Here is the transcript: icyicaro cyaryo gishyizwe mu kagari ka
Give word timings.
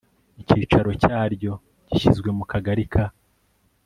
icyicaro 0.41 0.89
cyaryo 1.01 1.53
gishyizwe 1.89 2.29
mu 2.37 2.43
kagari 2.51 2.83
ka 2.93 3.05